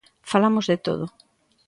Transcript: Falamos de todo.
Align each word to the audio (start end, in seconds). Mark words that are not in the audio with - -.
Falamos 0.31 0.65
de 0.71 0.77
todo. 0.87 1.05